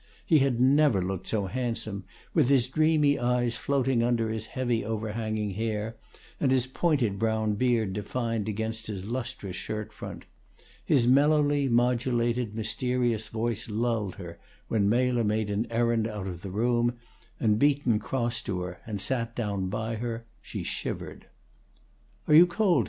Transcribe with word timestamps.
He 0.25 0.39
had 0.39 0.59
never 0.59 0.99
looked 0.99 1.27
so 1.27 1.45
handsome, 1.45 2.05
with 2.33 2.49
his 2.49 2.65
dreamy 2.65 3.19
eyes 3.19 3.55
floating 3.57 4.01
under 4.01 4.29
his 4.31 4.47
heavy 4.47 4.83
overhanging 4.83 5.51
hair, 5.51 5.95
and 6.39 6.49
his 6.49 6.65
pointed 6.65 7.19
brown 7.19 7.53
beard 7.53 7.93
defined 7.93 8.49
against 8.49 8.87
his 8.87 9.05
lustrous 9.05 9.55
shirtfront. 9.55 10.23
His 10.83 11.05
mellowly 11.05 11.69
modulated, 11.69 12.55
mysterious 12.55 13.27
voice 13.27 13.69
lulled 13.69 14.15
her; 14.15 14.39
when 14.69 14.89
Mela 14.89 15.23
made 15.23 15.51
an 15.51 15.67
errand 15.69 16.07
out 16.07 16.25
of 16.25 16.41
the 16.41 16.49
room, 16.49 16.93
and 17.39 17.59
Beaton 17.59 17.99
crossed 17.99 18.43
to 18.47 18.61
her 18.61 18.79
and 18.87 18.99
sat 18.99 19.35
down 19.35 19.67
by 19.69 19.97
her, 19.97 20.25
she 20.41 20.63
shivered. 20.63 21.27
"Are 22.27 22.33
you 22.33 22.47
cold?" 22.47 22.79